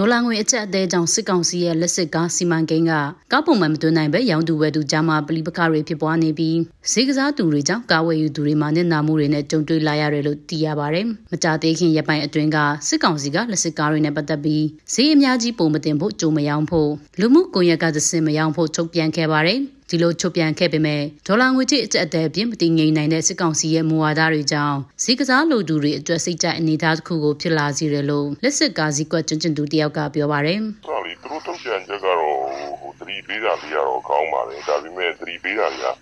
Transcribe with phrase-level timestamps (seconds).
[0.00, 2.92] ဒေါ်လာငွေအကျပ်အသေးကြောင့်စစ်ကောင်စီရဲ့လက်စစ်ကားစီမံကိန်းက
[3.32, 6.56] ကားပုံမှန်မသွင်းနိုင်ပဲရောင်းသူဝယ်သူကြားမှာပလီပခတွေဖြစ်ပွားနေပြီး
[6.90, 12.58] ဈေးကစားသူတွေကြောင့်ကားဝယ်ယူသူတွေမှာနစ်နာမှုတွေနဲ့ကြုံတွေ့လာရတယ်လို့သိရပါတယ်။မကြသေးခင်ရပိုင်းအတွင်းက
[12.88, 16.90] စစ်ကောင်စီကလက်စစ်ကားတွေနဲ့ပတ်သက်ပြီးဈေးအများကြီးပုံမတင်ဖို့ကြိုမရောင်းဖို့
[17.20, 32.36] လူမှုကွန်ရက်ကသစင်မရောင်းဖို့ချုပ်ပြန်ခဲ့ပါတယ်။ ဒီလိုချုပ်ပြန်ခဲ့ပေမဲ့ဒေါ်လာငွေကြေးအကျပ်အသေးပြင်မတည်ငြိမ်နိုင်တဲ့စစ်ကောင်စီရဲ့မူဝါဒတွေကြောင့်ဈေးကစားလူသူတွေအတွက်စိတ်ကြအနေအထားတစ်ခုကိုဖြစ်လာစေတယ်လို့လက်စစ်ကားစည်းကွက်ကျွန်းကျွန်းသူတယောက်ကပြောပါတယ်။ဟုတ်လေသူတို့ထုတ်ပြန်ချက်ကတော့
[32.80, 35.94] ဟိုသတိပေးတာလေးကတော့ကောင်းပါတယ်ဒါပေမဲ့သတိပေးတာတွေက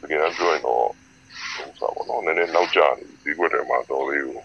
[0.00, 0.86] တကယ်ပြောရင်တော့
[1.54, 4.38] ဟိုစားပါတော့နည်းနည်းနောက်ကျနေဒီကွက်ထဲမှာတော်လေးကို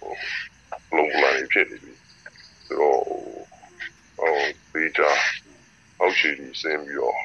[0.00, 1.92] ဟိုလုံးလာနေဖြစ်နေပြီ
[2.66, 3.00] ဆိုတော့
[4.18, 4.32] ဟို
[4.72, 5.02] ပေးကြ
[6.20, 7.16] အောက်ရှိပြီးဆင်းပြီးတော့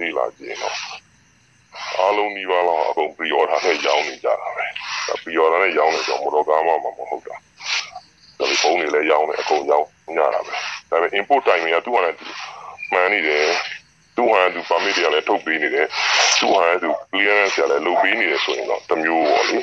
[0.00, 0.76] နေလာကြည့်တော့
[1.98, 4.66] အားလုံးဒီပါတော့အကုန်ပရီအော်ဒါနဲ့ရောင်းနေကြတာပဲ
[5.22, 7.36] ပရီအော်ဒါနဲ့ရောင်းနေတော့မတော်ကားမှမဟုတ်တာ
[8.38, 10.54] တယ်လီဖုန်းတွေလည်းရောင်းနေအကုန်ရောင်းညတာပဲ
[10.90, 12.14] ဒါပေမဲ့ import time ကသူ့ဟာနဲ့
[12.92, 13.44] မှန်နေတယ်
[14.16, 15.86] သူ့ဟာသူ permit တွေလည်းထုတ်ပေးနေတယ်
[16.40, 19.58] သူ့ဟာသူ clearance တွေလည်းလုပ်ပေးနေတယ်ဆိုရင်တော့တမျိုးပေါ့လေ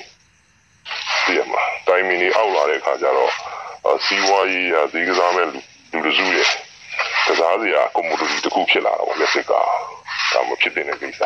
[1.25, 3.31] ဒီမှာ timing တွေအောက်လာတဲ့ခါကျတော့
[4.05, 5.59] စီးပွားရေးရာဈေးကစားမဲ့လူ
[6.05, 6.47] လူစုရဲ့
[7.29, 9.61] ကစားစရာ commodity တစ်ခုဖြစ်လာတော့လက်စစ်ကဒါ
[10.47, 11.21] မှဖြစ်တဲ့ကိစ္စ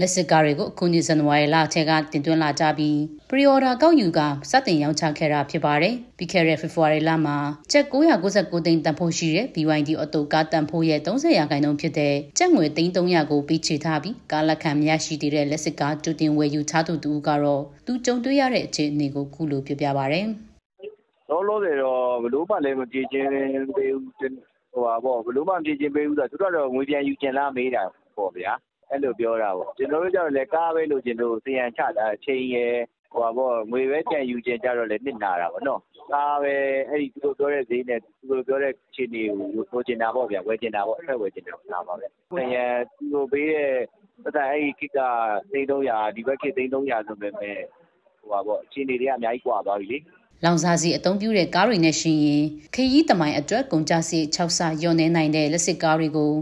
[0.00, 2.96] လက်စစ်ကားတွေကိုအခုနှစ်ဇန်နဝါရီလအထက်ကတင်သွင်းလာကြပြီး
[3.28, 7.36] pre-order ကောက်ယူကစတင်ရောင်းချခဲ့တာဖြစ်ပါတယ်။ပြီးခဲ့တဲ့ February လမှာ
[7.72, 20.20] ကျပ်999သိန်းတန်ဖိုးရှိတဲ့ BYD Auto ကားတန်ဖိုးရဲ့30ရာခိုင်နှုန်းဖြစ်တဲ့ကျပ်ငွေ300ကိုပေးချေထားပြီးကားလက်ခံမရရှိသေးတဲ့လက်စစ်ကားတူတင်ဝယ်ယူချသူတူကတော့သူကြုံတွေ့ရတဲ့အခြေအနေကိုခုလိုပြပြပါဗျ။
[21.30, 27.82] လောလောဆယ်တော့ဘလို့မှလည်းမပြေချင်းသေးဘူး ဟိုပါပေါ့ဘလို့မှမပြေချင်းပေးဘူးဆိုတော့ သူတို့တော့ ငွေပြန်ယူကျင်လားမေးတာ
[28.16, 28.52] ပေါ့ဗျာ
[28.90, 32.74] အဲ့လိုပြောတာပေါ့ ကျွန်တော်တို့ကျတော့လည်း ကားပဲလို့ကျွန်တော်စီယံချတာချိန်ရယ်
[33.12, 35.80] ဟိုပါပေါ့ငွေပဲပြန်ယူကျင်ကြတော့လည်း နစ်နာတာပေါ့နော်
[36.12, 36.54] ကားပဲ
[36.88, 42.56] အဲ့ဒီသူတို့ပြောတဲ့ဈေးနဲ့ သူတို့ပြောတဲ့ အခြေအနေကို လိုချင်တာပေါ့ဗျာ ဝယ်ချင်တာပေါ့အဲ့ဝယ်ချင်တာလားပါပဲဆင်ရ
[42.96, 43.72] သူတို့ပေးတဲ့
[44.24, 44.98] ပတ်သက်အဲ့ဒီကိက
[45.52, 47.58] 300ဒီဘက်ကိ300ဆိုပေမဲ့
[48.20, 49.98] ဟိုပါပေါ့အခြေအနေတွေက အများကြီးကွာသွားပြီလေ
[50.44, 56.32] လောင်စာစီအသုံးပြုတဲ့ကားတွေနဲ့ရှင်ရင်ခရီးတမိုင်အတွက်ကုန်ကျစရိတ်6ဆညွန်နေနိုင်တဲ့လက်စစ်ကားတွေကို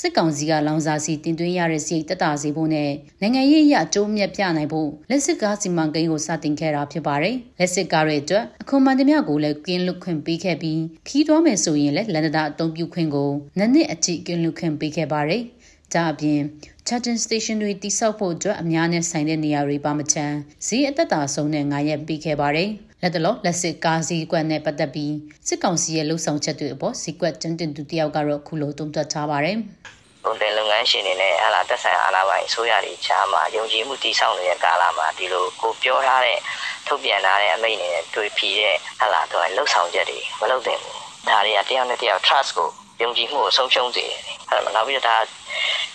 [0.00, 15.42] စစ်ကောင်စီကလောင်စာစီတင်သွင်းရတဲ့စရိတ်တက်တာစေဖို့နဲ့နိုင်ငံရေးအရအကျိုးမြတ်ပြနိုင်ဖို့လက်စစ်ကားစီမံကိန်းကိုစတင်ခဲ့တာဖြစ်ပါတယ်။လက်စစ်ကားတွေအတွက်အခွန်မှန်သမျှကိုလည်းကင်းလွတ်ခွင့်ပေးခဲ့ပြီးခီးသွားမယ်ဆိုရင်လည်းလန်ဒတာအသုံးပြုခွင့်ကိုနှစ်နှစ်အထိကင်းလွတ်ခွင့်ပေးခဲ့ပါတယ်။
[15.94, 16.40] ဒါအပြင်
[16.86, 22.70] charging station တွေတိစောက်ဖို့အတွက်အများနဲ့ဆိုင်တဲ့နေရာတွေပါမချမ်းဈေးအသက်တာဆုံးနဲ့ငါရက်ပေးခဲ့ပါတယ်။
[23.02, 25.14] လက်တလောလက်စစ်ကားစီကွက်နဲ့ပတ်သက်ပြီး
[25.48, 29.56] စစ်ကောင်စီရဲ့လှုပ်ဆောင်ချက်တွေအပေါ်စီကွက်တင်တင်သူတယောက်ကတော့ခုလိုတုံ့တက်ထားပါတယ်။
[30.24, 36.38] ကုန်တယ်လုပ်ငန်းရှင်တွေနဲ့ဟာလာတက်ဆိုင်အာဏာပိုင်အစိုးရတွေချားမှာယုံကြည်မှုတည်ဆောက်နေတဲ့ကာလမှာဒီလိုကိုပြောထားတဲ့
[36.86, 40.96] ထုတ်ပြန်ထားတဲ့အမိန့်တွေနဲ့တွေ့ဖြီးတဲ့ဟာလာတော့လှုပ်ဆောင်ချက်တွေမလုပ်သင့်ဘူး။
[41.28, 42.68] ဒါတွေကတယောက်နဲ့တယောက် trust ကို
[43.02, 44.18] ယုံကြည်မှုကိုဆုံးရှုံးစေတယ်။
[44.50, 45.16] အဲ့ဒါနောက်ပြီးတော့ဒါ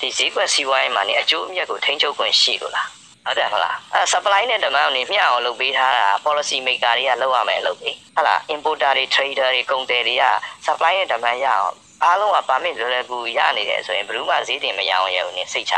[0.04, 2.88] ဒီဈေးကွက်စီးပွားရေးမှာနေအကျိုးအမြတ်ကိုထိန်းချုပ်ခွင့်ရှိလို့လား။
[3.26, 10.24] ဟုတ်တယ်ဟုတ်လားအဲ supply နဲ့ demand ကိုမျှအောင်လုပ်ပေးထားတာ policy maker တွေကလုပ်ရမယ်လုပ်ပြီဟုတ်လား importer တွေ trader တွေကုန်သည်တွေက
[10.66, 15.74] supply နဲ့ demand ရအောင်အားလုံးက permit လွယ်လွယ်ကူရနေတယ်ဆိုရင်ဘယ်သူမှဈေးတင်မရအောင်ရဘူးနေစိတ်ချ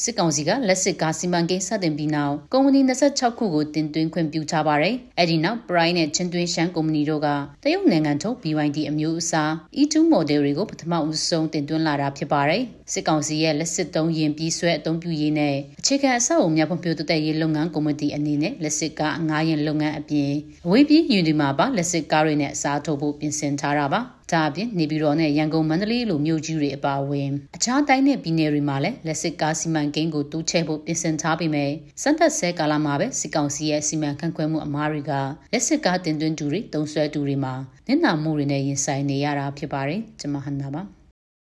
[0.00, 7.28] စစ်ကောင်စီကလက်စစ်ကားစီမံကိန်းစတင်ပြီးနောက်ကုမ္ပဏီ26ခုကိုတင်သွင်းခွင့်ပြုထားပါတယ်။အဲဒီနောက် Prime နဲ့ချင်းတွင်းရှမ်းကုမ္ပဏီတို့က
[7.64, 9.50] တရုတ်နိုင်ငံထုတ် BYD အမျိုးအစား
[9.80, 20.32] E2 model တွေကိုပထမဦးဆုံးတင်သွင်းလာတာဖြစ်ပါတယ်။စစ်ကောင်စီရဲ့လက်စစ်သုံးရင်ပြီးဆွဲအသုံးပြုရေးနဲ့အခြေခံအဆောက်အအုံများဖွံ့ဖြိုးတိုးတက်ရေးလုပ်ငန်းကော်မတီအနေနဲ့လက်စစ်ကားငားရင်လုပ်ငန်းအပြင်
[20.66, 24.02] အဝေးပြေးယူဒီမှာပါလက်စစ်ကားတွေနဲ့အစားထိုးဖို့ပြင်ဆင်ထားတာပါ။
[24.34, 31.70] ဒါအပြင်နေပြည်တော်နဲ့ရန်ကုန်မန္တလေးလိုမြို့ကြီးတွေအပါအဝင်အခြားတိုင်းနဲ့ပြည်နယ်တွေမှာလည်းလက်စစ်ကားစီမံကိန်းကိုတိုးချဲ့ဖို့ပြင်ဆင်ထားပေမဲ့
[32.02, 35.12] စက်သက်ဆဲကာလမှာပဲစစ်ကောင်စီရဲ့စီမံခန့်ခွဲမှုအမားတွေက
[35.52, 37.54] လက်စစ်ကားတင်သွင်းသူတွေတုံးဆွဲသူတွေမှာ
[37.88, 41.01] နစ်နာမှုတွေနဲ့ရင်ဆိုင်နေရတာဖြစ်ပါတယ်ကျွန်မဟန်နာပါ